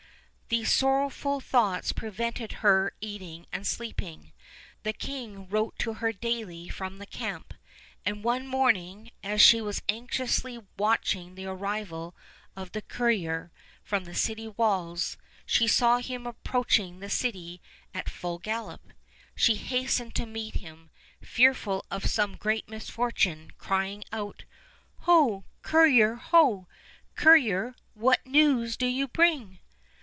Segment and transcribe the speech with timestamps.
[0.53, 4.33] These sorrowful thoughts prevented her eating and sleeping.
[4.83, 7.53] The king wrote to her daily from the camp;
[8.05, 12.13] and one morning, as she was anxiously watching the arrival
[12.53, 13.49] of the courier,
[13.81, 17.61] from the city walls, she saw him approaching the city
[17.93, 18.91] at full gallop.
[19.33, 20.89] She hastened to meet him,
[21.21, 24.43] fearful of some great misfortune, crying out:
[25.03, 25.45] "Ho!
[25.61, 26.67] courier, ho!
[27.15, 29.59] courier, what news do you bring?"